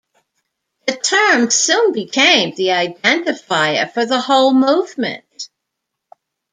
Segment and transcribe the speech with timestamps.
[0.87, 5.47] The term soon became the identifier for the whole movement.